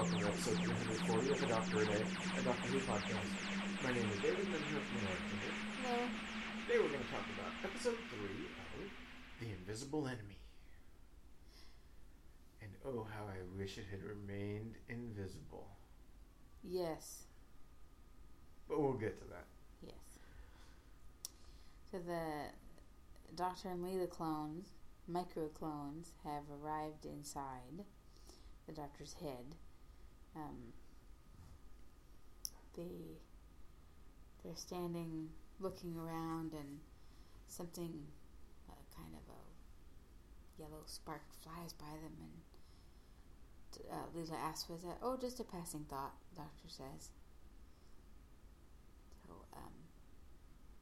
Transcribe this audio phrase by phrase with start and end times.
[0.00, 2.04] Welcome to episode 340 of the Doctor a Day,
[2.38, 3.84] a Doctor Who podcast.
[3.84, 5.28] My name is David, and I'm here from North
[5.84, 6.08] Hello.
[6.64, 8.18] Today we're going to talk about episode 3
[8.80, 8.88] of
[9.40, 10.40] The Invisible Enemy.
[12.62, 15.68] And oh, how I wish it had remained invisible.
[16.64, 17.24] Yes.
[18.70, 19.44] But we'll get to that.
[19.82, 20.18] Yes.
[21.92, 24.68] So the Doctor and Leela clones,
[25.06, 27.84] micro clones, have arrived inside
[28.66, 29.56] the Doctor's head.
[30.36, 30.72] Um,
[32.76, 33.18] they
[34.44, 36.80] they're standing, looking around, and
[37.46, 38.06] something,
[38.68, 42.32] uh, kind of a yellow spark flies by them, and
[43.92, 46.14] uh, asks, "Was that?" Oh, just a passing thought.
[46.36, 47.10] Doctor says.
[49.26, 49.72] So, um,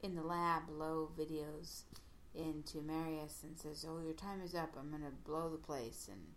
[0.03, 1.83] in the lab, Lowe videos
[2.35, 4.77] into Marius and says, "Oh, your time is up.
[4.79, 6.35] I'm gonna blow the place." And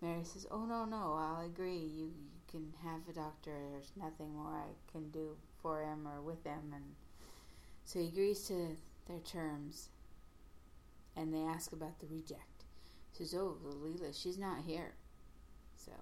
[0.00, 1.78] Marius says, "Oh no, no, I'll agree.
[1.78, 2.12] You
[2.52, 3.52] can have a doctor.
[3.70, 6.94] There's nothing more I can do for him or with him." And
[7.84, 8.76] so he agrees to
[9.08, 9.88] their terms.
[11.16, 12.64] And they ask about the reject.
[13.12, 14.94] He says, "Oh, Leela, she's not here."
[15.76, 15.92] So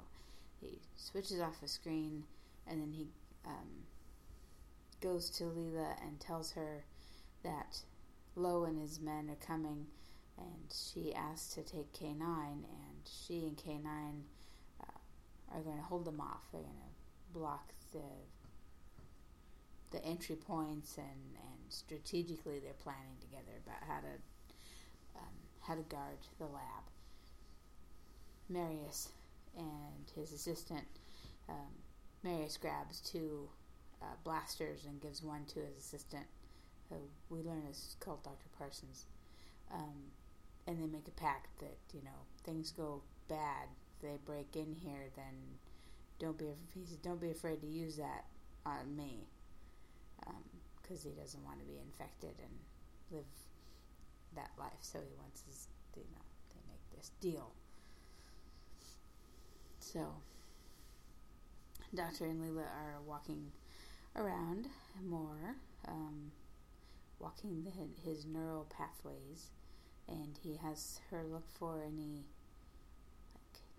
[0.60, 2.24] he switches off the screen,
[2.66, 3.08] and then he
[3.46, 3.86] um,
[5.00, 6.84] goes to Leela and tells her
[7.42, 7.82] that
[8.36, 9.86] Lowe and his men are coming,
[10.38, 12.64] and she asks to take K9, and
[13.04, 14.39] she and K9 uh,
[15.52, 16.42] are going to hold them off.
[16.52, 18.02] They're going to block the
[19.90, 25.82] the entry points, and, and strategically they're planning together about how to um, how to
[25.82, 26.84] guard the lab.
[28.48, 29.08] Marius
[29.56, 30.86] and his assistant,
[31.48, 31.74] um,
[32.22, 33.48] Marius grabs two
[34.02, 36.26] uh, blasters and gives one to his assistant,
[36.88, 36.96] who
[37.28, 38.48] we learn is called Dr.
[38.58, 39.06] Parsons.
[39.72, 40.10] Um,
[40.66, 43.68] and they make a pact that, you know, things go bad,
[44.02, 45.58] they break in here, then
[46.18, 48.24] don't be, he don't be afraid to use that
[48.66, 49.26] on me.
[50.82, 52.52] Because he doesn't want to be infected and
[53.10, 53.24] live
[54.34, 54.80] that life.
[54.80, 56.22] So he wants his, you know,
[56.52, 57.52] they make this deal.
[59.78, 60.14] So,
[61.94, 63.50] Doctor and Leela are walking
[64.16, 64.66] around
[65.08, 65.56] more,
[65.88, 66.32] um,
[67.18, 67.70] walking the,
[68.08, 69.50] his neural pathways,
[70.08, 72.24] and he has her look for any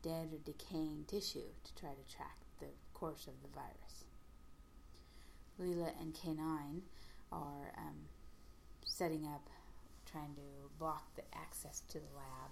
[0.02, 4.06] dead or decaying tissue to try to track the course of the virus.
[5.60, 6.82] Leela and K9
[7.32, 8.08] are um,
[8.84, 9.50] setting up,
[10.12, 12.52] trying to block the access to the lab,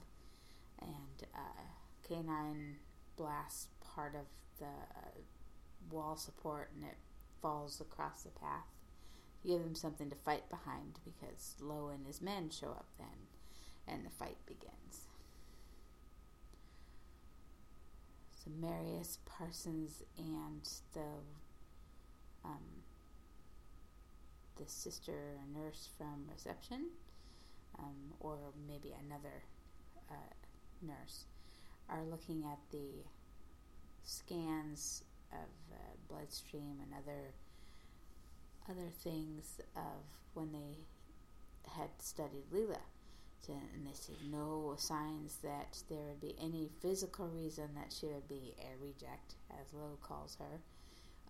[0.82, 2.76] and uh, K9
[3.18, 4.26] blasts part of
[4.60, 5.20] the uh,
[5.92, 6.98] wall support and it
[7.42, 8.66] falls across the path.
[9.44, 13.28] You give him something to fight behind because Lowe and his men show up then,
[13.88, 15.09] and the fight begins.
[18.50, 21.02] So Marius, Parsons, and the
[22.46, 22.64] um,
[24.56, 26.88] the sister or nurse from reception,
[27.78, 28.38] um, or
[28.68, 29.44] maybe another
[30.10, 30.34] uh,
[30.82, 31.26] nurse,
[31.90, 33.04] are looking at the
[34.04, 35.78] scans of uh,
[36.08, 37.34] bloodstream and other
[38.70, 40.78] other things of when they
[41.72, 42.78] had studied Leela.
[43.48, 48.28] And they see no signs that there would be any physical reason that she would
[48.28, 50.60] be a reject, as Lowe calls her.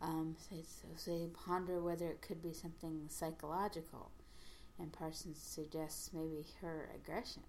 [0.01, 0.55] Um, so,
[0.97, 4.11] so they ponder whether it could be something psychological,
[4.77, 7.43] and Parsons suggests maybe her aggression.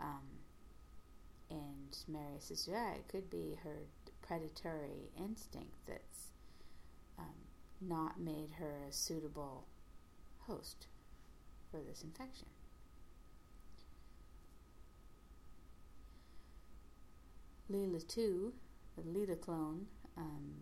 [0.00, 0.22] Um,
[1.50, 3.76] and Mary says, yeah, it could be her
[4.22, 6.28] predatory instinct that's
[7.18, 7.34] um,
[7.80, 9.66] not made her a suitable
[10.46, 10.86] host
[11.70, 12.48] for this infection.
[17.70, 18.52] Leela, too,
[18.96, 19.86] the Leela clone,
[20.16, 20.52] um,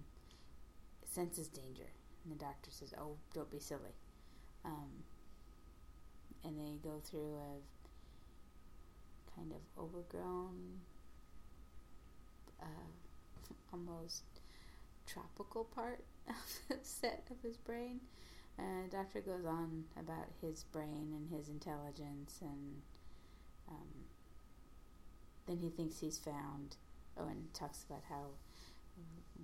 [1.05, 1.91] senses danger.
[2.25, 3.95] And the doctor says, Oh, don't be silly.
[4.65, 5.05] Um,
[6.43, 7.61] and they go through a
[9.37, 10.81] kind of overgrown,
[12.61, 12.89] uh,
[13.73, 14.23] almost
[15.07, 16.35] tropical part of
[16.69, 18.01] the set of his brain.
[18.57, 22.83] And the doctor goes on about his brain and his intelligence, and
[23.69, 23.89] um,
[25.47, 26.77] then he thinks he's found.
[27.17, 28.35] Oh, and talks about how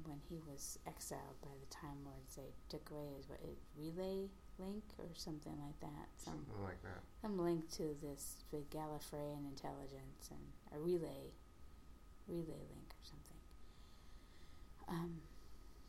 [0.04, 3.40] when he was exiled by the Time Lords, they took away his what,
[3.76, 4.28] relay
[4.58, 6.08] link or something like that.
[6.16, 7.00] Some, something like that.
[7.22, 10.40] Some link to this big Gallifreyan intelligence and
[10.74, 11.32] a relay,
[12.28, 13.40] relay link or something.
[14.88, 15.20] Um,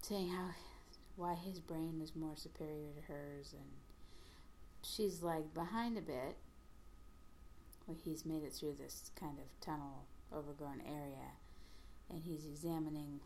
[0.02, 0.50] saying how
[1.16, 3.70] why his brain was more superior to hers, and
[4.82, 6.38] she's like behind a bit.
[7.86, 11.34] Where he's made it through this kind of tunnel, overgrown area,
[12.12, 13.20] and he's examining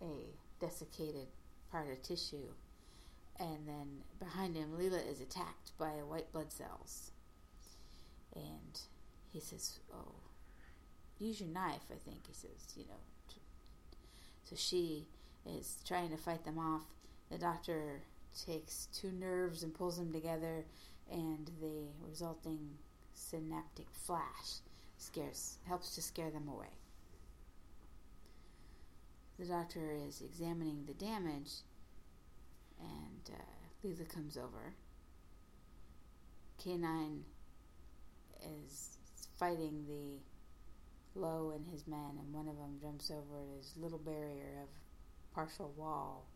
[0.00, 1.26] a desiccated
[1.70, 2.48] part of tissue.
[3.38, 7.10] And then behind him, Leela is attacked by white blood cells.
[8.34, 8.80] And
[9.32, 10.14] he says, Oh,
[11.18, 12.26] use your knife, I think.
[12.26, 13.00] He says, You know.
[14.44, 15.06] So she
[15.46, 16.82] is trying to fight them off.
[17.30, 18.02] The doctor
[18.46, 20.64] takes two nerves and pulls them together,
[21.10, 22.70] and the resulting
[23.14, 24.60] synaptic flash
[24.98, 26.68] scares helps to scare them away.
[29.42, 31.50] The doctor is examining the damage,
[32.78, 34.72] and uh, Leela comes over.
[36.64, 37.22] K9
[38.64, 38.98] is
[39.36, 40.20] fighting the
[41.20, 44.68] Lowe and his men, and one of them jumps over his little barrier of
[45.34, 46.28] partial wall.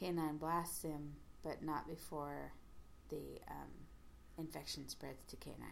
[0.00, 2.52] K9 blasts him, but not before
[3.08, 3.72] the um,
[4.38, 5.64] infection spreads to K9.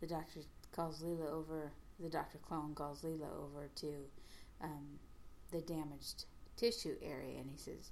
[0.00, 0.40] The doctor
[0.72, 2.38] calls Leela over, the Dr.
[2.38, 3.92] Clone calls Leela over to
[4.62, 4.98] um,
[5.50, 6.24] the damaged
[6.56, 7.90] tissue area, and he says,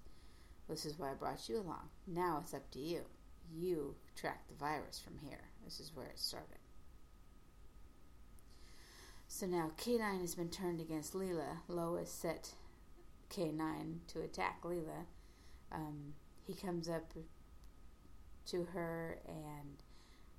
[0.69, 1.89] This is why I brought you along.
[2.07, 3.03] Now it's up to you.
[3.55, 5.45] You track the virus from here.
[5.65, 6.59] This is where it started.
[9.29, 11.59] So now K9 has been turned against Leela.
[11.69, 12.55] Lois set
[13.31, 15.05] K9 to attack Leela.
[15.71, 16.15] Um,
[16.47, 17.13] he comes up
[18.47, 19.83] to her and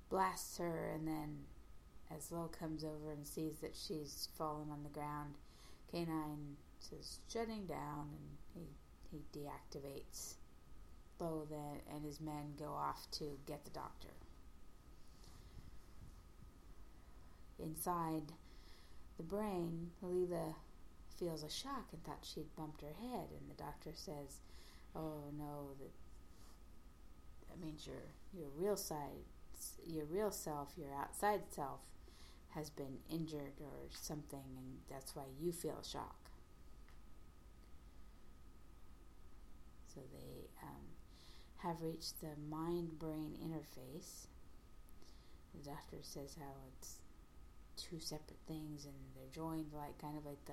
[0.08, 1.38] blasts her, and then
[2.14, 5.34] as Lowe comes over and sees that she's fallen on the ground,
[5.92, 8.08] K9 says shutting down,
[8.54, 8.66] and he
[9.10, 10.34] he deactivates
[11.18, 11.46] Lowe.
[11.48, 14.08] Then and his men go off to get the doctor.
[17.58, 18.32] Inside
[19.16, 20.54] the brain, Leela
[21.18, 24.40] feels a shock and thought she'd bumped her head, and the doctor says,
[24.96, 25.90] "Oh no, that
[27.48, 28.02] that means your
[28.32, 29.24] your real side,
[29.86, 31.80] your real self, your outside self,
[32.54, 36.30] has been injured or something, and that's why you feel shock."
[39.94, 40.86] So they um,
[41.58, 44.26] have reached the mind-brain interface.
[45.54, 47.00] The doctor says how it's
[47.76, 50.52] two separate things and they're joined like kind of like the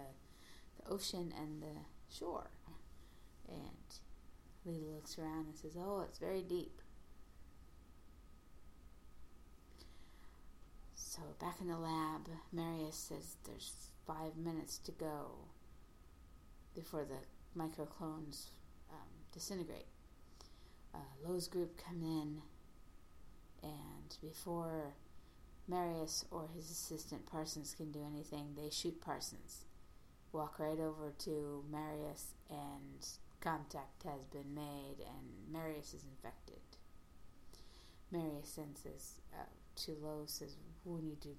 [0.78, 2.50] the ocean and the shore.
[3.48, 4.00] And
[4.66, 6.82] Leela looks around and says, "Oh, it's very deep."
[11.18, 13.74] So back in the lab, Marius says there's
[14.06, 15.32] five minutes to go
[16.76, 18.50] before the microclones
[18.92, 19.88] um, disintegrate.
[20.94, 22.44] Uh, Lowe's group come in,
[23.64, 24.94] and before
[25.68, 29.66] Marius or his assistant Parsons can do anything, they shoot Parsons.
[30.34, 33.08] Walk right over to Marius, and
[33.42, 36.62] contact has been made, and Marius is infected.
[38.12, 39.46] Marius sends this uh,
[39.78, 40.56] to Lowe, says,
[40.88, 41.36] We need to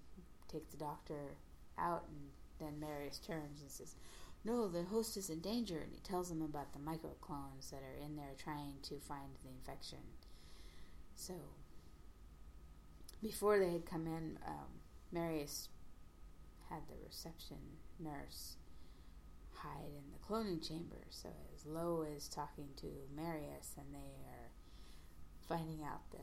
[0.46, 1.36] take the doctor
[1.78, 2.28] out, and
[2.58, 3.94] then Marius turns and says,
[4.44, 8.04] No, the host is in danger, and he tells them about the microclones that are
[8.04, 9.98] in there trying to find the infection.
[11.14, 11.34] So
[13.22, 15.68] before they had come in, um, Marius
[16.68, 17.56] had the reception
[17.98, 18.56] nurse
[19.54, 21.06] hide in the cloning chamber.
[21.10, 22.86] So as Lowe is talking to
[23.16, 24.50] Marius, and they are
[25.48, 26.18] finding out the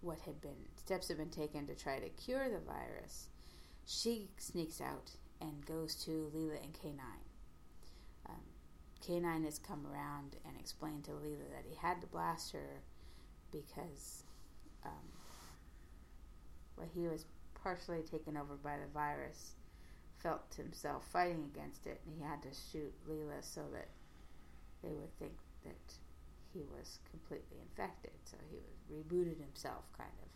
[0.00, 3.28] what had been steps have been taken to try to cure the virus,
[3.86, 5.10] she sneaks out
[5.40, 7.00] and goes to Leela and K9.
[8.28, 8.42] Um,
[9.06, 12.82] K9 has come around and explained to Leela that he had to blast her
[13.52, 14.24] because
[14.84, 14.92] um,
[16.76, 17.24] but he was
[17.54, 19.52] partially taken over by the virus,
[20.18, 23.88] felt himself fighting against it, and he had to shoot Leela so that
[24.82, 25.32] they would think
[25.64, 25.74] that
[26.56, 28.12] he was completely infected.
[28.24, 30.28] So he was rebooted himself, kind of.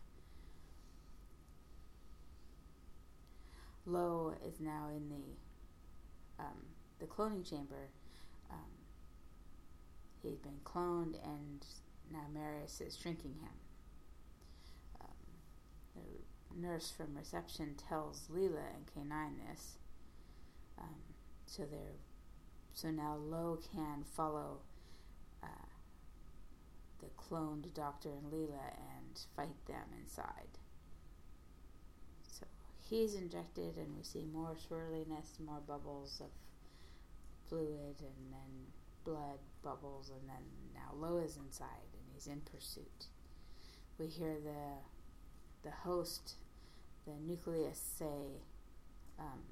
[3.90, 6.66] Lowe is now in the um,
[6.98, 7.88] the cloning chamber.
[8.50, 8.70] Um,
[10.22, 11.64] he's been cloned, and
[12.12, 13.56] now Marius is shrinking him.
[15.00, 15.16] Um,
[15.96, 19.76] the nurse from reception tells Leela and K9 this.
[20.78, 21.00] Um,
[21.46, 21.98] so they're
[22.74, 24.58] so now Lowe can follow
[27.00, 30.58] the cloned Doctor and Leela and fight them inside.
[32.22, 32.46] So
[32.88, 36.30] he's injected, and we see more swirliness, more bubbles of
[37.48, 38.66] fluid, and then
[39.04, 43.06] blood bubbles, and then now Lowe is inside, and he's in pursuit.
[43.98, 46.36] We hear the the host,
[47.06, 48.42] the nucleus, say,
[49.18, 49.42] um,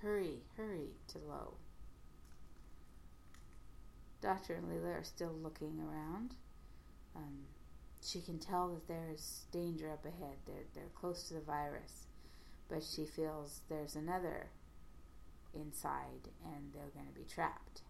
[0.00, 1.54] "Hurry, hurry!" to Lowe.
[4.20, 6.34] Doctor and Leela are still looking around.
[7.14, 7.46] Um,
[8.02, 10.36] she can tell that there's danger up ahead.
[10.46, 12.06] They're they're close to the virus,
[12.68, 14.48] but she feels there's another
[15.54, 17.82] inside and they're going to be trapped.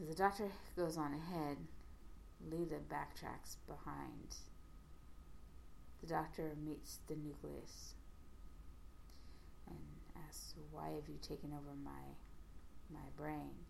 [0.00, 1.58] As the doctor goes on ahead,
[2.48, 4.36] Leela backtracks behind.
[6.00, 7.94] The doctor meets the nucleus
[9.66, 9.78] and
[10.24, 12.14] asks, "Why have you taken over my
[12.90, 13.66] my brain?"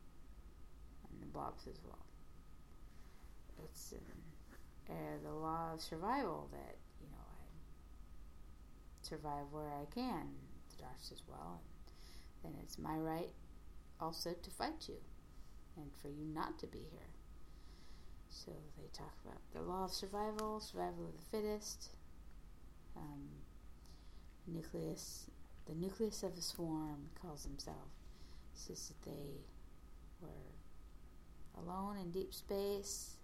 [1.11, 2.05] And the Bob says, "Well,
[3.65, 3.95] it's
[4.89, 7.47] uh, the law of survival that you know I
[9.03, 10.29] survive where I can."
[10.77, 11.61] The doctor says, "Well,
[12.43, 13.33] then it's my right
[14.01, 14.97] also to fight you."
[15.79, 17.09] and for you not to be here.
[18.31, 21.91] So they talk about the law of survival, survival of the fittest,
[22.97, 23.29] um,
[24.47, 25.31] nucleus,
[25.67, 27.89] the nucleus of a swarm calls himself.
[28.55, 29.45] Says that they
[30.21, 33.18] were alone in deep space.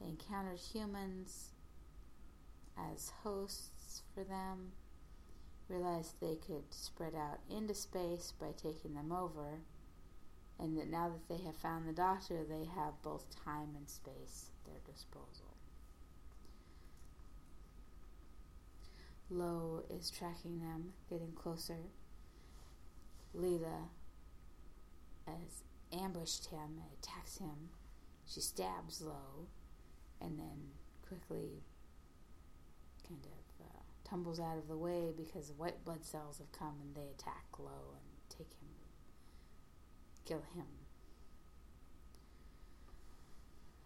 [0.00, 1.50] They encountered humans
[2.76, 4.72] as hosts for them.
[5.68, 9.60] Realized they could spread out into space by taking them over
[10.58, 14.50] and that now that they have found the doctor, they have both time and space
[14.50, 15.54] at their disposal.
[19.30, 21.76] Lowe is tracking them, getting closer.
[23.36, 23.88] Leela
[25.26, 25.62] has
[25.92, 27.70] ambushed him, attacks him.
[28.26, 29.46] She stabs Lowe,
[30.20, 30.70] and then
[31.06, 31.62] quickly
[33.06, 36.94] kind of uh, tumbles out of the way because white blood cells have come and
[36.94, 38.68] they attack Lowe and take him
[40.28, 40.66] kill him.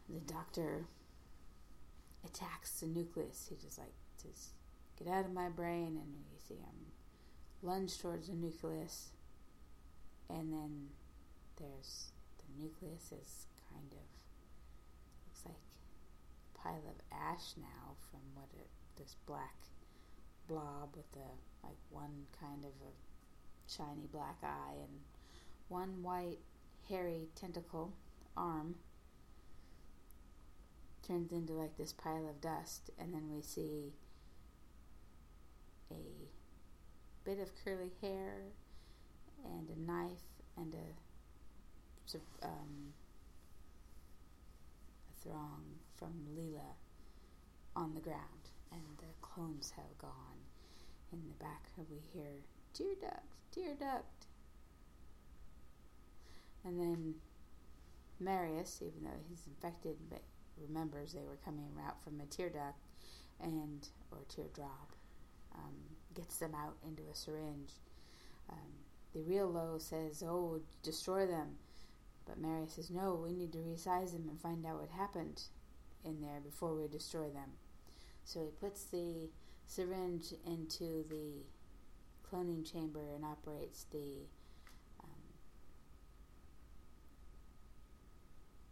[0.08, 0.86] The doctor
[2.24, 3.46] attacks the nucleus.
[3.48, 4.50] He just like just
[4.98, 6.92] get out of my brain, and you see him
[7.62, 9.10] lunge towards the nucleus,
[10.28, 10.88] and then
[11.56, 14.21] there's the nucleus is kind of
[16.62, 19.54] pile of ash now from what it this black
[20.48, 21.28] blob with the
[21.62, 22.92] like one kind of a
[23.70, 25.00] shiny black eye and
[25.68, 26.38] one white,
[26.88, 27.92] hairy tentacle
[28.36, 28.74] arm
[31.06, 33.92] turns into like this pile of dust, and then we see
[35.90, 35.94] a
[37.24, 38.42] bit of curly hair
[39.44, 40.22] and a knife
[40.56, 42.92] and a, um,
[45.10, 45.62] a throng
[46.02, 46.74] from Leela
[47.76, 50.42] on the ground, and the clones have gone.
[51.12, 52.40] In the back, we hear
[52.74, 54.26] tear duct, tear duct,
[56.64, 57.14] and then
[58.18, 60.22] Marius, even though he's infected, but
[60.60, 62.78] remembers they were coming out from a tear duct
[63.40, 64.92] and or teardrop,
[65.54, 65.74] um,
[66.14, 67.74] gets them out into a syringe.
[68.50, 68.72] Um,
[69.14, 71.58] the real Lowe says, "Oh, destroy them,"
[72.26, 75.44] but Marius says, "No, we need to resize them and find out what happened
[76.04, 77.52] in there before we destroy them."
[78.24, 79.30] So he puts the
[79.66, 81.44] syringe into the
[82.28, 84.26] cloning chamber and operates the
[85.02, 85.22] um,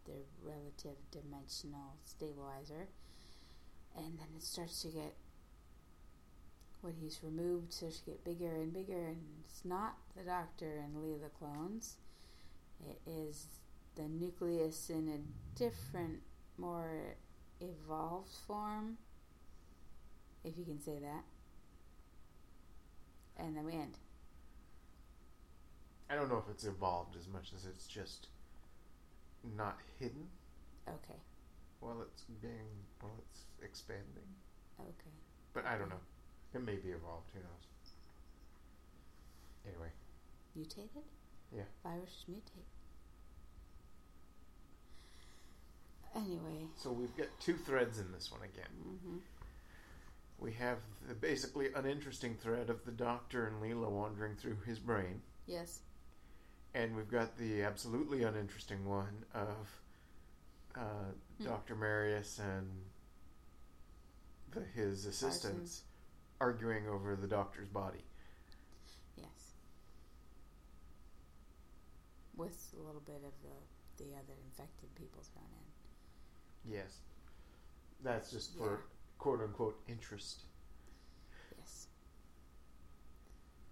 [0.05, 2.87] the relative dimensional stabilizer.
[3.95, 5.15] And then it starts to get,
[6.79, 9.07] when he's removed, starts to get bigger and bigger.
[9.07, 11.97] And it's not the Doctor and Leela clones,
[12.79, 13.47] it is
[13.95, 16.21] the nucleus in a different,
[16.57, 17.15] more
[17.59, 18.97] evolved form,
[20.43, 21.23] if you can say that.
[23.43, 23.97] And then we end.
[26.09, 28.27] I don't know if it's evolved as much as it's just
[29.55, 30.27] not hidden
[30.87, 31.19] Okay.
[31.79, 32.67] while it's being
[32.99, 34.27] while it's expanding.
[34.79, 35.15] Okay.
[35.53, 36.01] But I don't know.
[36.53, 37.29] It may be evolved.
[37.33, 37.67] Who knows?
[39.65, 39.89] Anyway,
[40.55, 41.03] Mutated?
[41.55, 41.63] Yeah.
[41.83, 42.65] Viruses mutate.
[46.15, 46.67] Anyway.
[46.75, 48.67] so we've got two threads in this one again.
[48.85, 49.17] Mm-hmm.
[50.39, 55.21] We have the basically uninteresting thread of the Doctor and Leela wandering through his brain,
[55.47, 55.79] Yes.
[56.73, 59.81] and we've got the absolutely uninteresting one of
[60.75, 60.79] uh,
[61.37, 61.45] Hmm.
[61.45, 62.67] Doctor Marius and
[64.51, 65.83] the, his assistants
[66.39, 68.03] arguing over the Doctor's body.
[69.17, 69.27] Yes.
[72.35, 75.70] With a little bit of the the other infected people thrown in.
[76.65, 76.99] Yes,
[78.03, 78.77] that's just for Yeah.
[79.17, 80.43] quote unquote interest.
[81.57, 81.87] Yes.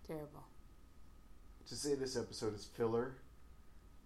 [0.06, 0.46] Terrible.
[1.68, 3.16] To say this episode is filler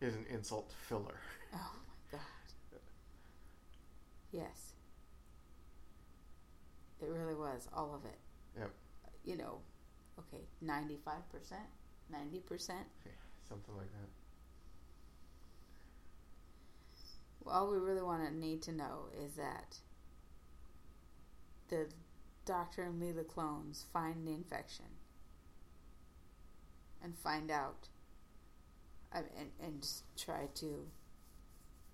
[0.02, 1.20] is an insult to filler.
[1.54, 2.82] Oh my god.
[4.32, 4.74] Yes.
[7.02, 8.20] It really was all of it.
[8.58, 8.72] Yep.
[9.26, 9.62] You know,
[10.20, 11.68] okay, ninety-five percent,
[12.10, 12.88] ninety percent.
[13.48, 14.10] Something like that.
[17.54, 19.78] All we really want to need to know is that
[21.70, 21.88] the
[22.46, 24.86] Doctor and Leela clones find the infection.
[27.04, 27.90] and find out
[29.12, 29.26] and,
[29.62, 30.88] and try to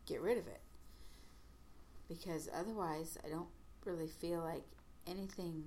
[0.06, 0.62] get rid of it.
[2.08, 3.50] Because otherwise, I don't
[3.86, 4.64] really feel like
[5.08, 5.66] anything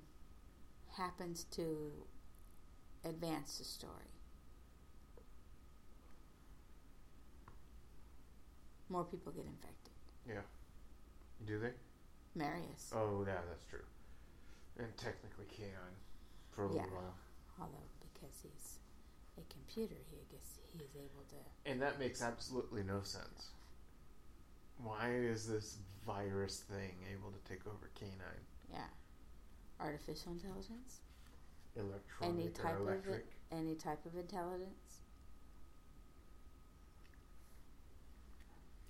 [0.96, 1.92] happens to
[3.04, 3.92] advance the story.
[8.88, 9.81] More people get infected.
[10.28, 10.42] Yeah.
[11.46, 11.72] Do they?
[12.34, 12.92] Marius.
[12.94, 13.84] Oh, yeah, that's true.
[14.78, 15.74] And technically K9
[16.50, 16.94] for a little Yeah.
[16.94, 17.14] while.
[17.60, 18.78] Although, because he's
[19.36, 21.70] a computer, he I guess he's able to.
[21.70, 23.50] And that makes absolutely no sense.
[24.78, 28.22] Why is this virus thing able to take over K9?
[28.70, 28.86] Yeah.
[29.78, 31.00] Artificial intelligence?
[31.76, 35.01] Electronic Any type of it, any type of intelligence?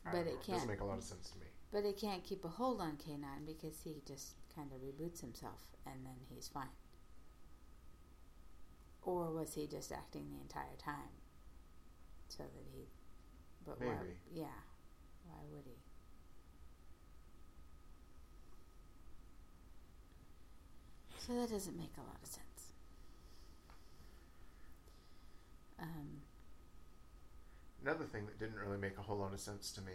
[0.04, 1.47] But it can't- doesn't make a lot of sense to me.
[1.71, 5.66] But it can't keep a hold on K9 because he just kind of reboots himself
[5.87, 6.68] and then he's fine.
[9.02, 11.11] Or was he just acting the entire time?
[12.28, 12.88] So that he.
[13.64, 13.94] But why?
[13.97, 14.18] Maybe.
[14.32, 14.61] Yeah.
[15.26, 15.78] Why would he?
[21.18, 22.73] So that doesn't make a lot of sense.
[25.78, 26.23] Um,
[27.82, 29.92] Another thing that didn't really make a whole lot of sense to me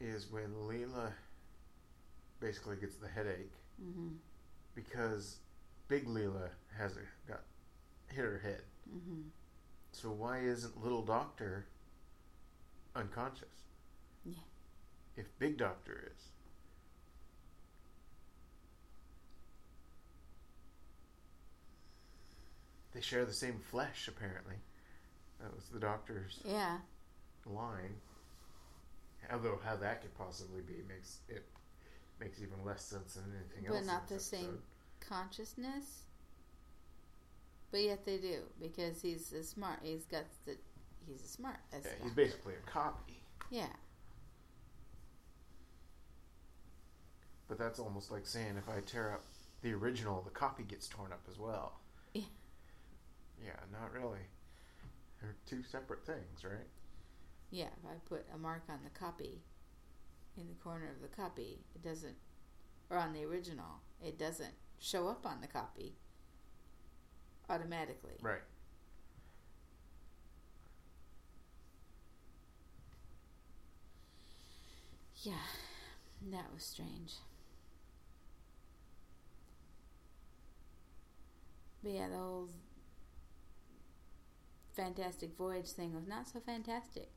[0.00, 1.12] is when Leela
[2.40, 4.14] basically gets the headache mhm.
[4.74, 5.36] because
[5.88, 7.42] Big Leela has a, got
[8.08, 8.62] hit her head.
[8.90, 9.28] Mhm.
[9.92, 11.66] So why isn't Little Doctor
[12.96, 13.66] unconscious?
[14.24, 14.40] Yeah.
[15.16, 16.28] If Big Doctor is.
[22.92, 24.56] They share the same flesh, apparently.
[25.42, 26.80] That was the doctor's Yeah.
[27.44, 28.00] line.
[29.30, 31.44] Although how that could possibly be makes it
[32.18, 33.80] makes even less sense than anything But else.
[33.80, 34.62] in not the same
[35.00, 36.04] consciousness.
[37.72, 39.80] But yet they do because he's a smart.
[39.82, 40.56] He's got the.
[41.06, 41.58] He's a smart.
[41.72, 43.20] As Yeah, he's basically a copy.
[43.50, 43.72] Yeah.
[47.48, 49.24] But that's almost like saying if I tear up
[49.62, 51.80] the original, the copy gets torn up as well.
[52.14, 52.22] Yeah.
[53.44, 54.20] Yeah, not really.
[55.22, 56.66] They're two separate things, right?
[57.50, 57.66] Yeah.
[57.66, 59.40] If I put a mark on the copy,
[60.36, 62.16] in the corner of the copy, it doesn't,
[62.90, 65.94] or on the original, it doesn't show up on the copy
[67.48, 68.14] automatically.
[68.20, 68.40] Right.
[75.22, 75.34] Yeah.
[76.30, 77.14] That was strange.
[81.82, 82.48] But yeah, the whole
[84.74, 87.10] Fantastic Voyage thing was not so fantastic.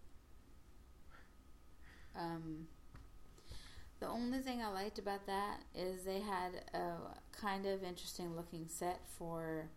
[2.16, 2.68] Um,
[4.00, 6.96] the only thing I liked about that is they had a
[7.40, 9.70] kind of interesting looking set for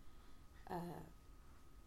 [0.71, 0.75] uh,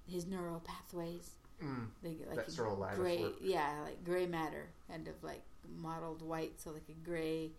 [0.07, 1.31] his neural pathways.
[1.63, 1.87] Mm.
[2.01, 5.43] They get like That sort of gray, yeah, like gray matter, kind of like
[5.77, 7.51] mottled white, so like a gray,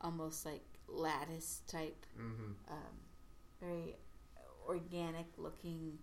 [0.00, 2.52] almost like lattice type, Mm-hmm.
[2.72, 2.94] um,
[3.60, 3.96] very
[4.68, 5.98] organic looking,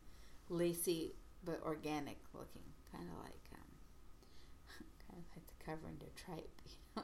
[0.50, 3.72] lacy but organic looking, kind of like um,
[5.08, 7.04] kind of like the covering under tripe, you know,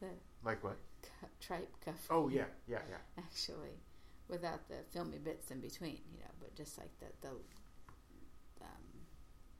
[0.00, 0.12] the, the
[0.44, 0.78] Like what?
[1.40, 1.98] tripe cover.
[2.10, 2.96] Oh yeah, yeah, yeah.
[3.18, 3.80] actually,
[4.28, 7.34] without the filmy bits in between, you know, but just like the the
[8.60, 9.06] um,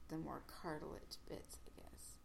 [0.09, 2.15] the more cartilage bits, I guess,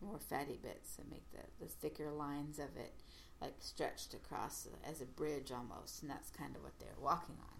[0.00, 2.94] more fatty bits that make the the thicker lines of it
[3.40, 7.58] like stretched across as a bridge almost, and that's kind of what they're walking on.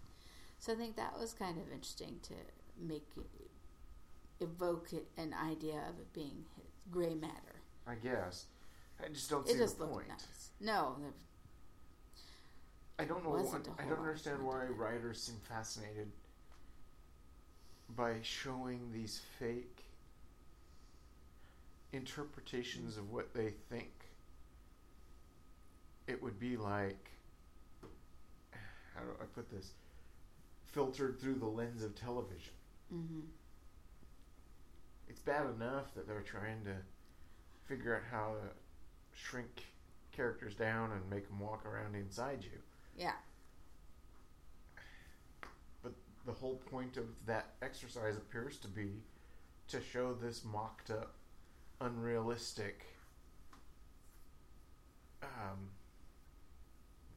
[0.59, 2.33] So I think that was kind of interesting to
[2.79, 6.43] make it, evoke it, an idea of it being
[6.91, 7.61] gray matter.
[7.87, 8.45] I guess.
[9.03, 10.07] I just don't It see just the point.
[10.07, 10.49] nice.
[10.59, 10.95] No,
[12.99, 13.31] I don't know.
[13.31, 16.11] What, I don't understand why writers seem fascinated
[17.95, 19.83] by showing these fake
[21.91, 23.91] interpretations of what they think
[26.07, 27.09] it would be like.
[28.95, 29.71] How do I put this?
[30.67, 32.53] Filtered through the lens of television.
[32.93, 33.21] Hmm
[35.09, 36.75] It's bad enough that they're trying to
[37.67, 39.65] figure out how to shrink
[40.11, 42.59] characters down and make them walk around inside you.
[42.95, 43.13] yeah.
[45.81, 45.93] But
[46.25, 49.01] the whole point of that exercise appears to be
[49.69, 51.15] to show this mocked up,
[51.81, 52.85] unrealistic,
[55.23, 55.69] um,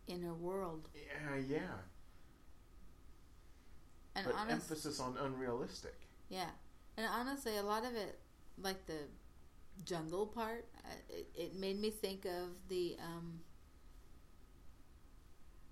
[0.06, 0.88] Inner world.
[0.94, 1.74] yeah, yeah,
[4.16, 5.94] and but honest, emphasis on unrealistic.
[6.28, 6.48] Yeah,
[6.96, 8.18] and honestly, a lot of it,
[8.60, 8.98] like the
[9.84, 13.40] jungle part, uh, it, it made me think of the um.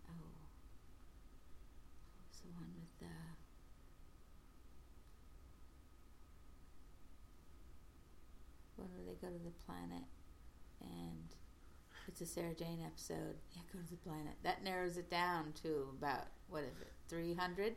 [0.09, 0.13] Oh,
[2.43, 3.07] the one with the.
[8.77, 10.05] When they go to the planet,
[10.83, 11.35] and
[12.07, 13.37] it's a Sarah Jane episode.
[13.53, 14.35] Yeah, go to the planet.
[14.43, 17.77] That narrows it down to about what is it, three hundred?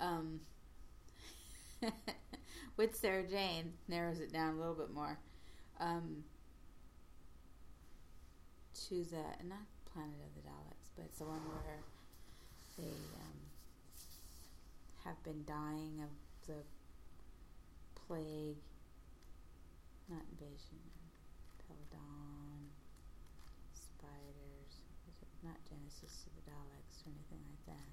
[0.00, 0.40] Um,
[2.76, 5.18] with Sarah Jane narrows it down a little bit more.
[5.78, 6.24] Um,
[8.88, 11.82] to the not Planet of the Daleks, but it's the one where
[12.78, 13.40] they um,
[15.04, 16.10] have been dying of
[16.46, 16.62] the
[18.06, 18.62] plague,
[20.08, 20.78] not invasion,
[21.58, 22.70] Peladon,
[23.74, 24.72] spiders,
[25.42, 27.90] not Genesis of the Daleks or anything like that.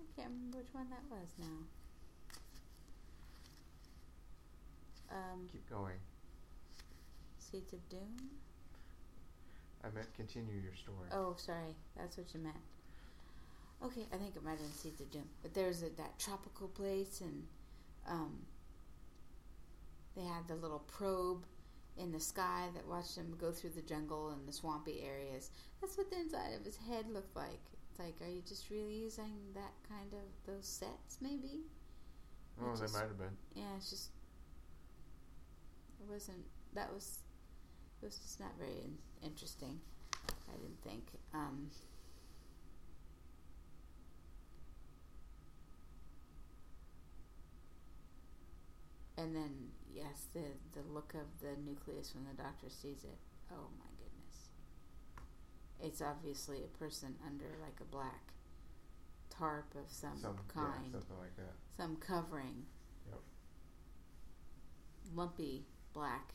[0.00, 1.46] I can't remember which one that was now.
[5.10, 5.94] Um, Keep going.
[7.38, 8.16] Seeds of Doom?
[9.84, 11.08] I meant continue your story.
[11.12, 11.76] Oh, sorry.
[11.96, 12.56] That's what you meant.
[13.84, 15.28] Okay, I think it might have been Seeds of Doom.
[15.40, 17.44] But there's a, that tropical place, and
[18.08, 18.40] um,
[20.16, 21.44] they had the little probe
[21.96, 25.50] in the sky that watched him go through the jungle and the swampy areas.
[25.80, 27.60] That's what the inside of his head looked like.
[27.98, 31.62] Like, are you just really using that kind of those sets, maybe?
[32.62, 33.36] oh, they might have been.
[33.54, 34.10] Yeah, it's just
[36.00, 36.44] it wasn't.
[36.74, 37.18] That was
[38.02, 39.80] it was just not very in, interesting.
[40.48, 41.04] I didn't think.
[41.34, 41.70] Um,
[49.16, 49.50] and then
[49.92, 53.18] yes, the the look of the nucleus when the doctor sees it.
[53.50, 54.07] Oh my goodness!
[55.82, 58.32] It's obviously a person under like a black
[59.30, 61.52] tarp of some, Some kind yeah, something like that.
[61.76, 62.64] some covering.
[63.08, 63.20] Yep.
[65.14, 65.64] Lumpy
[65.94, 66.32] black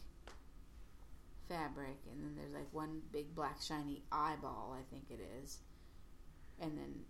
[1.49, 5.57] fabric, and then there's like one big black shiny eyeball, I think it is,
[6.59, 7.01] and then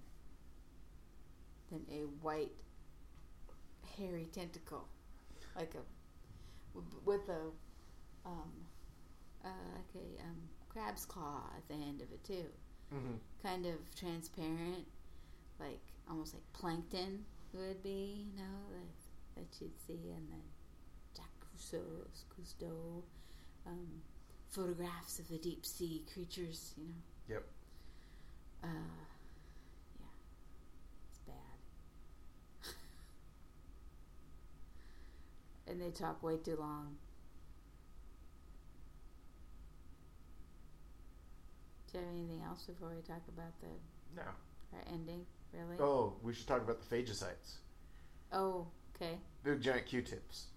[1.72, 2.52] then a white
[3.98, 4.88] hairy tentacle,
[5.56, 7.52] like a with a
[8.26, 8.52] um
[9.46, 10.38] uh, like a um,
[10.73, 12.45] crab's claw at the end of it too
[12.93, 13.15] Mm-hmm.
[13.41, 14.86] kind of transparent,
[15.59, 20.41] like almost like plankton would be, you know, that, that you'd see in the
[21.15, 21.47] Jacques
[22.36, 23.03] Cousteau
[23.67, 24.01] um,
[24.49, 27.01] photographs of the deep sea creatures, you know.
[27.29, 27.43] Yep.
[28.63, 28.67] Uh,
[29.99, 30.05] yeah,
[31.09, 32.73] it's bad.
[35.67, 36.97] and they talk way too long.
[41.93, 43.67] Do you have anything else before we talk about the
[44.15, 44.23] No.
[44.73, 45.25] our ending?
[45.53, 45.77] Really?
[45.79, 47.58] Oh, we should talk about the phagocytes.
[48.32, 49.19] Oh, okay.
[49.43, 50.47] Big giant Q-tips.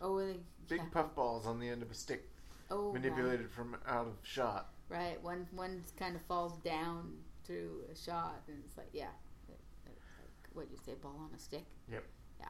[0.00, 0.40] Oh, really?
[0.68, 0.88] Big yeah.
[0.90, 2.30] puffballs on the end of a stick,
[2.70, 4.70] Oh, manipulated from out of shot.
[4.88, 4.98] Right.
[4.98, 5.22] right.
[5.22, 7.12] One one kind of falls down
[7.44, 9.12] through a shot, and it's like, yeah,
[9.48, 11.66] it, it, like what you say, ball on a stick.
[11.92, 12.04] Yep.
[12.40, 12.48] Yeah.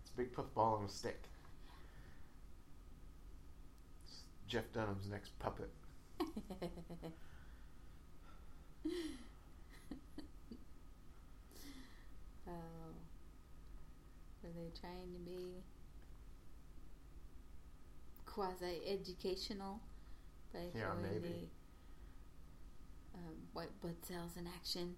[0.00, 1.22] It's a big puffball on a stick.
[4.04, 5.70] It's Jeff Dunham's next puppet.
[12.48, 12.50] oh,
[14.42, 15.62] were they trying to be
[18.26, 19.80] quasi educational
[20.52, 21.48] by Yeah, showing maybe.
[23.14, 24.96] the um, white blood cells in action?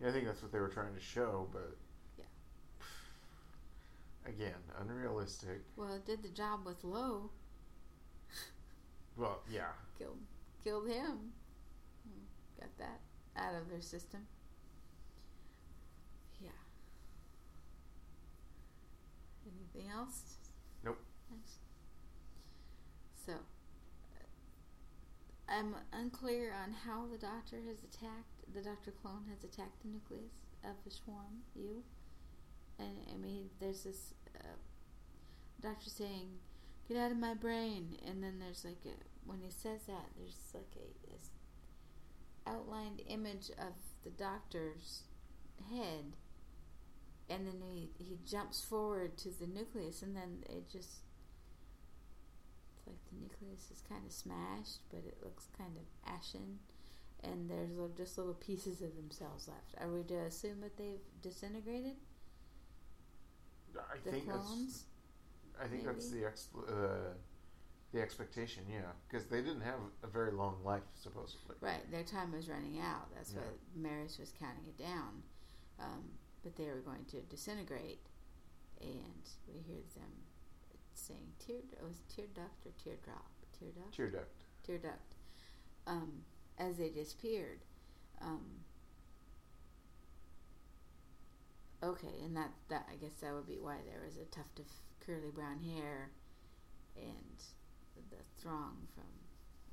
[0.00, 1.76] Yeah, I think that's what they were trying to show, but
[2.18, 2.24] Yeah.
[4.26, 5.62] again, unrealistic.
[5.76, 7.30] Well, it did the job with Lowe.
[9.16, 10.18] Well, yeah, Killed,
[10.68, 11.32] killed him.
[12.60, 13.00] Got that
[13.36, 14.26] out of their system.
[16.42, 16.50] Yeah.
[19.46, 20.36] Anything else?
[20.84, 20.98] Nope.
[21.30, 21.58] Nice.
[23.24, 24.26] So, uh,
[25.48, 30.42] I'm unclear on how the doctor has attacked, the doctor clone has attacked the nucleus
[30.64, 31.82] of the swarm, you.
[32.78, 34.56] And, I mean, there's this uh,
[35.62, 36.28] doctor saying,
[36.88, 37.96] get out of my brain.
[38.06, 38.96] And then there's like a,
[39.28, 41.30] when he says that, there's like a this
[42.46, 45.02] outlined image of the doctor's
[45.70, 46.16] head.
[47.30, 51.02] And then he, he jumps forward to the nucleus, and then it just
[52.76, 56.58] it's like the nucleus is kind of smashed, but it looks kind of ashen,
[57.22, 59.74] and there's li- just little pieces of themselves left.
[59.78, 61.96] Are we to assume that they've disintegrated
[63.76, 64.84] I the think clones?
[65.58, 67.14] that's I think that's the expl- uh,
[67.92, 68.64] the expectation.
[68.70, 71.56] Yeah, because they didn't have a very long life supposedly.
[71.60, 73.12] Right, their time was running out.
[73.14, 73.40] That's Yeah.
[73.40, 75.22] why Marius was counting it down.
[75.78, 78.00] Um, but they were going to disintegrate,
[78.80, 80.24] and we hear them
[80.94, 81.60] saying tear.
[81.80, 83.30] Oh, was it tear duct or teardrop?
[83.58, 83.94] Tear duct.
[83.94, 84.30] Tear duct.
[84.64, 85.14] tear duct
[85.86, 86.24] um,
[86.58, 87.60] as they disappeared.
[88.20, 88.64] Um,
[91.82, 94.66] Okay, and that that I guess that would be why there was a tuft of
[94.98, 96.10] curly brown hair,
[96.96, 97.40] and
[98.10, 99.10] the throng from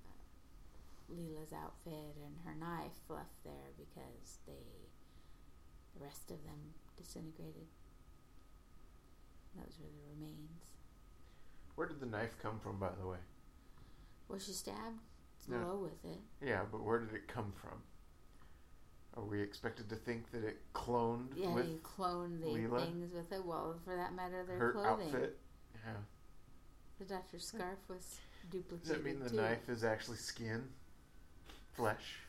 [0.05, 4.89] uh, Leela's outfit and her knife left there because they,
[5.97, 7.67] the rest of them disintegrated.
[9.55, 10.63] Those were the remains.
[11.75, 13.17] Where did the knife come from, by the way?
[14.27, 14.99] Was she stabbed?
[15.47, 15.57] No.
[15.61, 16.19] Slow with it.
[16.45, 17.81] Yeah, but where did it come from?
[19.15, 22.85] Are we expected to think that it cloned Yeah, with you clone the Leela?
[22.85, 23.45] things with it.
[23.45, 25.07] Well, for that matter, their her clothing.
[25.07, 25.37] outfit?
[25.85, 25.93] Yeah.
[26.99, 28.19] The doctor's scarf was
[28.51, 29.35] duplicated Does that mean the too.
[29.35, 30.63] knife is actually skin?
[31.73, 32.19] Flesh?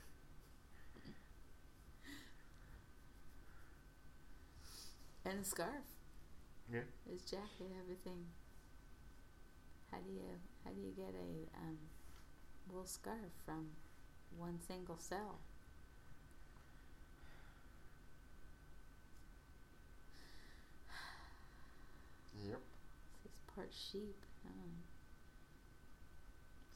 [5.24, 5.68] and the scarf.
[6.72, 6.81] Yeah.
[7.11, 8.24] His jacket, everything.
[9.90, 10.22] How do you
[10.64, 11.79] how do you get a um,
[12.72, 13.66] wool scarf from
[14.37, 15.38] one single cell?
[22.48, 22.61] Yep.
[23.24, 24.16] It's part sheep.
[24.46, 24.76] Oh.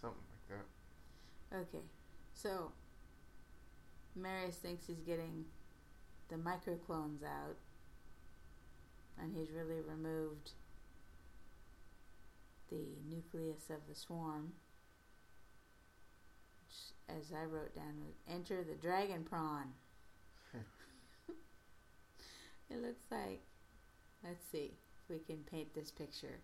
[0.01, 1.57] Something like that.
[1.57, 1.85] Okay,
[2.33, 2.73] so
[4.17, 5.45] Marius thinks he's getting
[6.29, 7.57] the microclones out,
[9.21, 10.53] and he's really removed
[12.71, 14.53] the nucleus of the swarm.
[16.63, 19.73] Which, as I wrote down, was enter the dragon prawn.
[22.71, 23.43] it looks like,
[24.25, 26.41] let's see if we can paint this picture.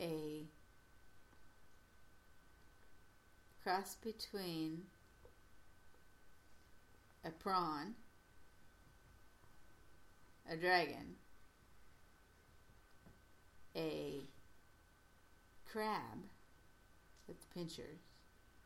[0.00, 0.46] A
[3.62, 4.82] cross between
[7.24, 7.94] a prawn,
[10.50, 11.16] a dragon,
[13.76, 14.20] a
[15.70, 16.18] crab
[17.26, 18.00] with pinchers,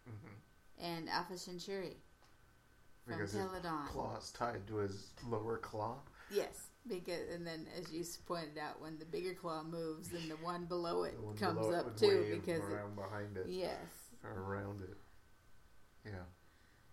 [0.06, 0.34] hmm
[0.82, 1.96] and Alpha Centauri
[3.04, 3.42] from Because his
[3.88, 5.96] claw's tied to his lower claw.
[6.30, 10.36] Yes, because and then as you pointed out, when the bigger claw moves, then the
[10.36, 13.76] one below it one comes below it up would too because it, behind it yes.
[14.24, 14.96] around it.
[16.04, 16.24] Yeah.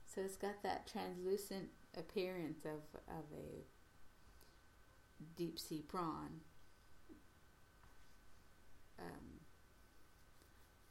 [0.06, 3.64] So it's got that translucent appearance of of a
[5.36, 6.42] deep sea prawn,
[9.00, 9.40] um,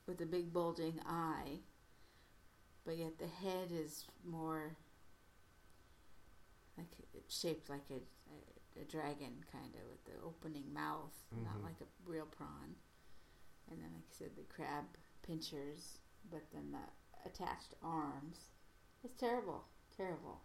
[0.06, 1.59] with a big bulging eye,
[2.85, 4.76] but yet the head is more
[6.76, 8.00] like it's shaped like a,
[8.32, 11.64] a, a dragon, kind of with the opening mouth, not Mhm.
[11.64, 12.74] like a real prawn.
[13.70, 14.84] And then, like I said, the crab
[15.22, 15.98] pinchers,
[16.30, 18.50] but then the attached arms.
[19.02, 19.64] It's terrible,
[19.96, 20.40] terrible.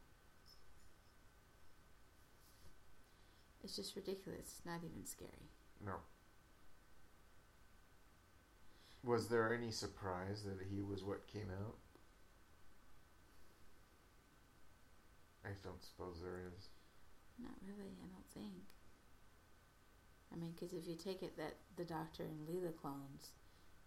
[3.63, 4.39] It's just ridiculous.
[4.57, 5.49] It's not even scary.
[5.85, 5.95] No.
[9.03, 11.75] Was there any surprise that he was what came out?
[15.51, 16.69] I don't suppose there is.
[17.39, 18.63] Not really, I don't think.
[20.31, 23.31] I mean, because if you take it that the Doctor and Leela clones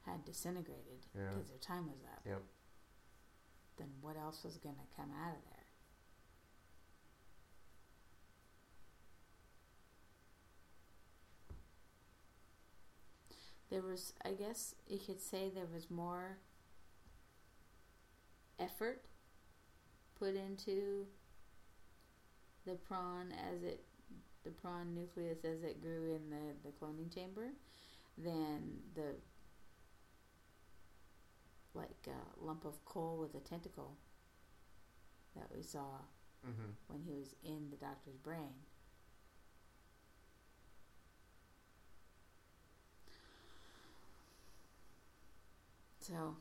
[0.04, 1.28] had disintegrated Yeah.
[1.30, 2.42] because their time was up, Yep.
[3.78, 5.64] then what else was going to come out of there?
[13.70, 16.38] There was, I guess you could say there was more
[18.58, 19.02] effort
[20.18, 21.06] put into
[22.66, 23.84] the prawn as it,
[24.44, 27.48] the prawn nucleus as it grew in the, the cloning chamber
[28.18, 29.14] than the
[31.74, 33.96] like a lump of coal with a tentacle
[35.36, 35.98] that we saw
[36.46, 36.70] Mm-hmm.
[36.88, 38.54] when he was in the doctor's brain.
[46.00, 46.36] So,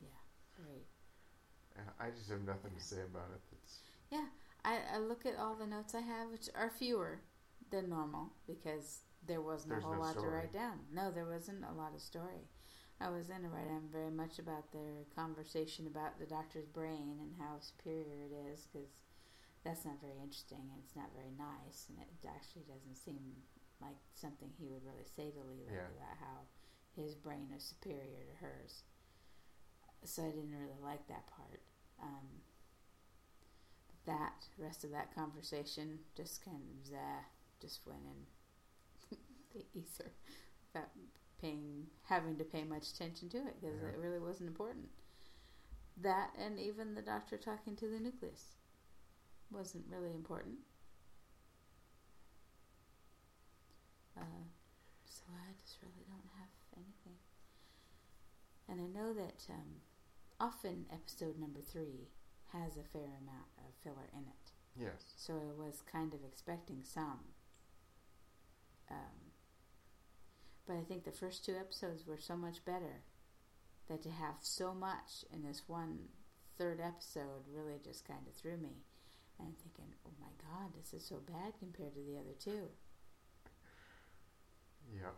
[0.00, 0.08] yeah,
[0.58, 0.86] very.
[2.00, 3.40] I just have nothing to say about it.
[3.62, 3.78] It's
[4.66, 7.20] I, I look at all the notes I have, which are fewer
[7.70, 10.80] than normal because there wasn't There's a whole no lot to write down.
[10.92, 12.50] No, there wasn't a lot of story.
[13.00, 17.20] I was in to write down very much about their conversation about the doctor's brain
[17.20, 18.88] and how superior it is because
[19.64, 23.20] that's not very interesting and it's not very nice and it actually doesn't seem
[23.82, 25.92] like something he would really say to Leela Yeah.
[25.92, 26.48] about how
[26.96, 28.82] his brain is superior to hers.
[30.04, 31.60] So I didn't really like that part.
[32.00, 32.40] Um,
[34.06, 36.90] that rest of that conversation just kind of
[37.60, 39.18] just went in
[39.54, 40.10] the ether
[40.72, 40.90] without
[41.40, 43.88] paying having to pay much attention to it because Yeah.
[43.88, 44.88] it really wasn't important.
[45.96, 48.56] That and even the doctor talking to the nucleus
[49.50, 50.58] wasn't really important.
[54.16, 54.44] Uh,
[55.04, 57.18] so I just really don't have anything.
[58.68, 59.80] And I know that um,
[60.40, 62.08] often episode number three
[62.52, 64.52] has a fair amount of filler in it.
[64.78, 65.14] Yes.
[65.16, 67.20] So I was kind of expecting some.
[68.90, 69.32] Um,
[70.66, 73.02] but I think the first two episodes were so much better
[73.88, 75.98] that to have so much in this one
[76.58, 78.82] third episode really just kind of threw me.
[79.38, 82.68] And I'm thinking, oh my god, this is so bad compared to the other two.
[84.92, 85.14] Yeah.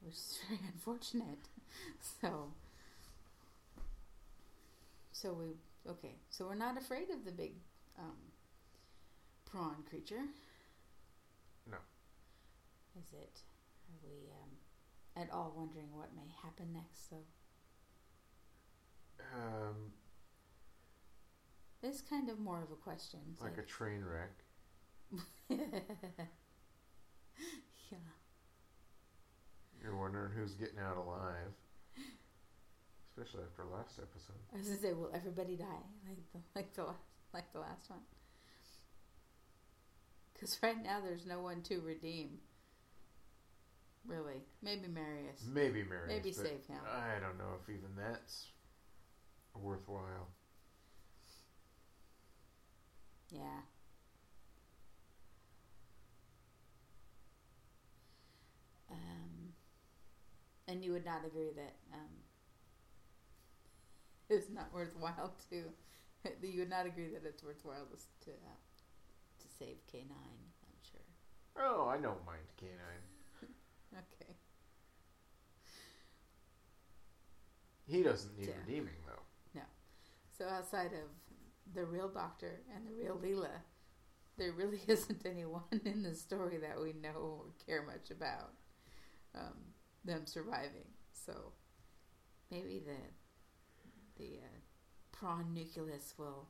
[0.00, 1.48] Which is very unfortunate.
[2.20, 2.52] so,
[5.24, 5.56] so we
[5.90, 6.16] okay.
[6.28, 7.52] So we're not afraid of the big
[7.98, 8.18] um,
[9.50, 10.20] prawn creature.
[11.70, 11.78] No.
[12.98, 13.40] Is it?
[13.88, 14.50] Are we um,
[15.22, 17.10] at all wondering what may happen next?
[17.10, 17.24] Though
[19.34, 19.92] Um,
[21.82, 23.20] it's kind of more of a question.
[23.32, 24.44] It's like a train wreck.
[25.48, 25.58] yeah.
[29.82, 31.54] You're wondering who's getting out alive.
[33.16, 34.34] Especially after last episode.
[34.52, 36.98] I was gonna say, will everybody die like the like the last
[37.32, 38.00] like the last one?
[40.32, 42.38] Because right now there's no one to redeem.
[44.04, 45.44] Really, maybe Marius.
[45.46, 46.08] Maybe Marius.
[46.08, 46.80] Maybe save him.
[46.84, 48.46] I don't know if even that's
[49.54, 50.28] worthwhile.
[53.30, 53.60] Yeah.
[58.90, 59.54] Um,
[60.66, 62.23] and you would not agree that um,
[64.30, 65.64] it's not worthwhile to.
[66.42, 68.60] You would not agree that it's worthwhile to to, uh,
[69.40, 70.40] to save K nine.
[70.64, 71.00] I'm sure.
[71.56, 73.48] Oh, I don't mind K nine.
[73.94, 74.34] Okay.
[77.86, 78.54] He doesn't need Yeah.
[78.66, 79.22] redeeming though.
[79.54, 79.62] No.
[80.36, 81.08] So outside of
[81.74, 83.50] the real Doctor and the real Leela,
[84.36, 88.52] there really isn't anyone in the story that we know or care much about
[89.34, 89.54] um,
[90.04, 90.88] them surviving.
[91.12, 91.52] So
[92.50, 92.96] maybe the
[94.18, 94.58] the uh,
[95.12, 96.48] prawn nucleus will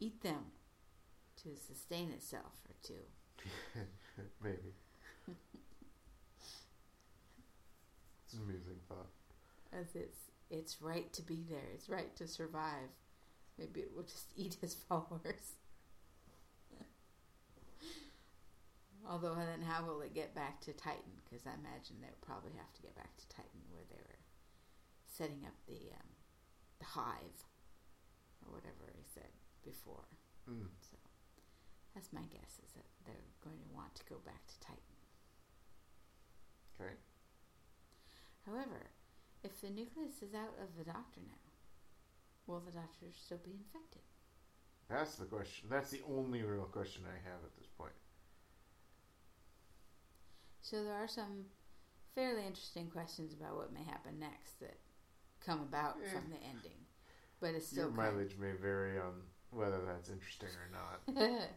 [0.00, 0.52] eat them
[1.42, 2.94] to sustain itself or to
[4.42, 4.74] Maybe.
[8.24, 9.10] it's an amusing thought.
[9.72, 10.18] as it's
[10.50, 11.68] it's right to be there.
[11.74, 12.90] It's right to survive.
[13.58, 15.54] Maybe it will just eat his followers.
[19.08, 21.22] Although then, how will it get back to Titan?
[21.24, 24.18] Because I imagine they would probably have to get back to Titan, where they were
[25.06, 26.10] setting up the um,
[26.78, 27.38] the hive,
[28.44, 29.30] or whatever he said
[29.64, 30.06] before.
[30.48, 30.68] Mm.
[30.80, 30.96] So
[31.94, 34.96] that's my guess is that they're going to want to go back to Titan.
[36.76, 36.94] Okay.
[38.44, 38.90] However,
[39.42, 41.46] if the nucleus is out of the Doctor now,
[42.46, 44.02] will the Doctor still be infected?
[44.88, 45.68] That's the question.
[45.68, 47.96] That's the only real question I have at this point.
[50.60, 51.46] So there are some
[52.14, 54.78] fairly interesting questions about what may happen next that
[55.46, 56.08] come about Eh.
[56.10, 56.84] from the ending,
[57.40, 61.00] but it's Your still kind mileage may vary on whether that's interesting or not.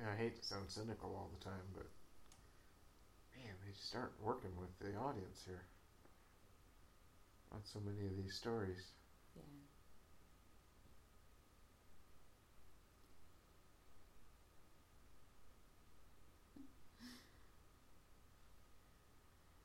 [0.00, 1.86] I hate to sound cynical all the time, but
[3.36, 5.64] man, they just aren't working with the audience here
[7.52, 8.80] on so many of these stories.
[9.36, 9.42] yeah.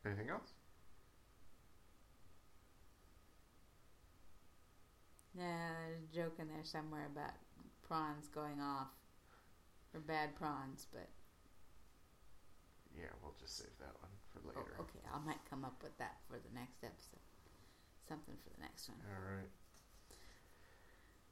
[0.05, 0.53] Anything else?
[5.37, 5.43] Yeah,
[5.87, 7.33] there's a joke in there somewhere about
[7.87, 8.87] prawns going off
[9.93, 11.09] or bad prawns, but
[12.97, 14.75] Yeah, we'll just save that one for oh, later.
[14.79, 17.19] okay, I might come up with that for the next episode.
[18.07, 18.99] Something for the next one.
[19.09, 19.49] All right.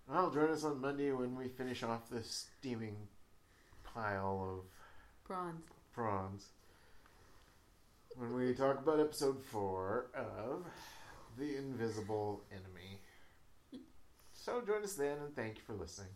[0.10, 3.08] Well, join us on Monday when we finish off this steaming
[3.86, 4.66] pile of
[5.24, 5.64] Prawns.
[5.94, 6.48] prawns.
[8.16, 10.66] When we talk about episode four of
[11.38, 13.00] The Invisible Enemy.
[14.34, 16.10] So join us then and thank you for listening.